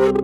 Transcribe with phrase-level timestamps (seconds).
[0.00, 0.20] Thank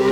[0.00, 0.05] you.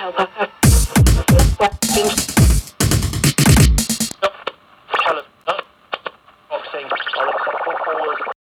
[0.00, 0.49] Help how